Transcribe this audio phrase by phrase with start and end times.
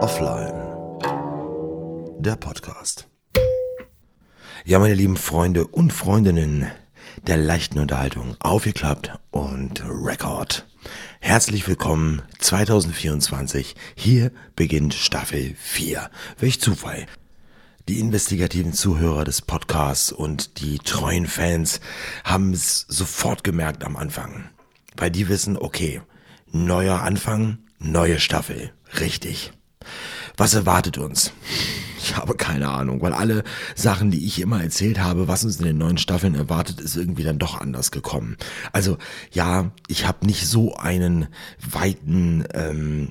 [0.00, 0.54] Offline.
[2.18, 3.06] Der Podcast.
[4.64, 6.68] Ja, meine lieben Freunde und Freundinnen
[7.28, 10.66] der leichten Unterhaltung, aufgeklappt und Rekord.
[11.20, 13.76] Herzlich willkommen 2024.
[13.94, 16.10] Hier beginnt Staffel 4.
[16.38, 17.06] Welch Zufall.
[17.88, 21.80] Die investigativen Zuhörer des Podcasts und die treuen Fans
[22.24, 24.50] haben es sofort gemerkt am Anfang.
[24.96, 26.00] Weil die wissen, okay,
[26.52, 28.72] neuer Anfang, neue Staffel.
[29.00, 29.52] Richtig.
[30.36, 31.32] Was erwartet uns?
[32.02, 35.66] Ich habe keine Ahnung, weil alle Sachen, die ich immer erzählt habe, was uns in
[35.66, 38.36] den neuen Staffeln erwartet, ist irgendwie dann doch anders gekommen.
[38.72, 38.96] Also
[39.32, 41.28] ja, ich habe nicht so einen
[41.70, 43.10] weiten ähm,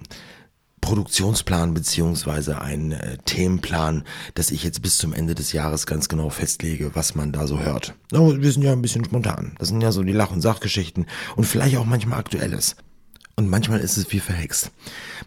[0.81, 6.29] Produktionsplan beziehungsweise einen äh, Themenplan, dass ich jetzt bis zum Ende des Jahres ganz genau
[6.29, 7.93] festlege, was man da so hört.
[8.11, 9.55] No, wir sind ja ein bisschen spontan.
[9.59, 12.75] Das sind ja so die Lach- und Sachgeschichten und vielleicht auch manchmal Aktuelles.
[13.39, 14.69] Und manchmal ist es wie verhext.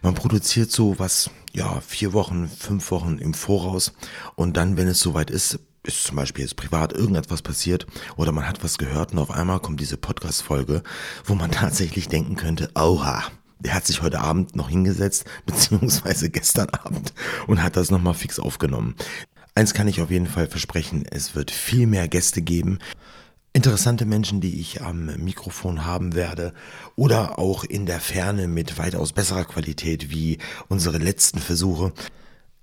[0.03, 3.91] Man produziert so was, ja, vier Wochen, fünf Wochen im Voraus
[4.35, 8.47] und dann, wenn es soweit ist, ist zum Beispiel jetzt privat irgendetwas passiert oder man
[8.47, 10.83] hat was gehört und auf einmal kommt diese Podcast-Folge,
[11.25, 13.23] wo man tatsächlich denken könnte, oha,
[13.57, 17.13] der hat sich heute Abend noch hingesetzt, beziehungsweise gestern Abend
[17.47, 18.93] und hat das nochmal fix aufgenommen.
[19.55, 22.77] Eins kann ich auf jeden Fall versprechen, es wird viel mehr Gäste geben.
[23.55, 26.55] Interessante Menschen, die ich am Mikrofon haben werde
[26.95, 31.93] oder auch in der Ferne mit weitaus besserer Qualität wie unsere letzten Versuche.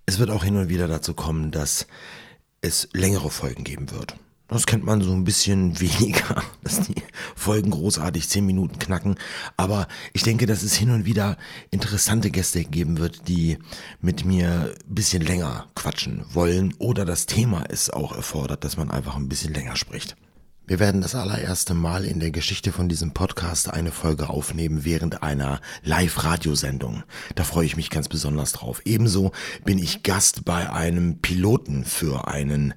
[0.05, 1.87] Es wird auch hin und wieder dazu kommen, dass
[2.61, 4.17] es längere Folgen geben wird.
[4.49, 7.01] Das kennt man so ein bisschen weniger, dass die
[7.37, 9.15] Folgen großartig zehn Minuten knacken.
[9.57, 11.37] Aber ich denke, dass es hin und wieder
[11.71, 13.59] interessante Gäste geben wird, die
[14.01, 18.91] mit mir ein bisschen länger quatschen wollen oder das Thema es auch erfordert, dass man
[18.91, 20.17] einfach ein bisschen länger spricht.
[20.67, 25.23] Wir werden das allererste Mal in der Geschichte von diesem Podcast eine Folge aufnehmen während
[25.23, 27.03] einer Live-Radiosendung.
[27.35, 28.81] Da freue ich mich ganz besonders drauf.
[28.85, 29.33] Ebenso
[29.65, 32.75] bin ich Gast bei einem Piloten für einen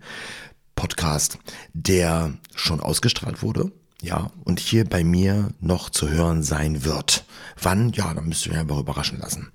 [0.76, 1.38] Podcast,
[1.74, 3.72] der schon ausgestrahlt wurde.
[4.02, 7.26] Ja, und hier bei mir noch zu hören sein wird.
[7.62, 7.94] Wann?
[7.94, 9.52] Ja, da müsst ihr einfach überraschen lassen.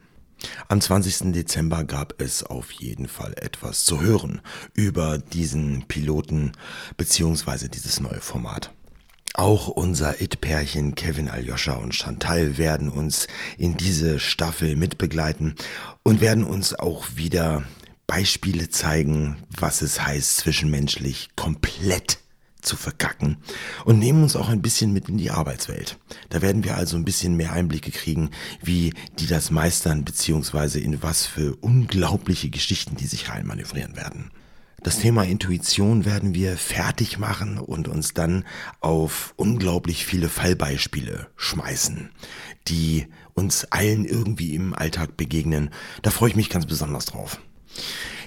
[0.69, 1.33] Am 20.
[1.33, 4.41] Dezember gab es auf jeden Fall etwas zu hören
[4.75, 6.53] über diesen Piloten
[6.97, 8.73] beziehungsweise dieses neue Format.
[9.35, 15.55] Auch unser It-Pärchen Kevin Aljoscha und Chantal werden uns in diese Staffel mitbegleiten
[16.03, 17.63] und werden uns auch wieder
[18.09, 22.19] Beispiele zeigen, was es heißt, zwischenmenschlich komplett
[22.61, 23.39] zu verkacken
[23.85, 25.99] und nehmen uns auch ein bisschen mit in die Arbeitswelt.
[26.29, 28.31] Da werden wir also ein bisschen mehr Einblicke kriegen,
[28.63, 34.31] wie die das meistern, beziehungsweise in was für unglaubliche Geschichten die sich reinmanövrieren werden.
[34.83, 38.45] Das Thema Intuition werden wir fertig machen und uns dann
[38.81, 42.11] auf unglaublich viele Fallbeispiele schmeißen,
[42.69, 45.71] die uns allen irgendwie im Alltag begegnen.
[46.03, 47.41] Da freue ich mich ganz besonders drauf.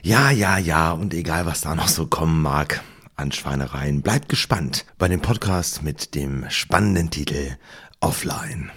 [0.04, 2.84] Ja, ja, ja, und egal was da noch so kommen mag
[3.22, 7.56] an Schweinereien, bleibt gespannt bei dem Podcast mit dem spannenden Titel
[8.00, 8.72] Offline.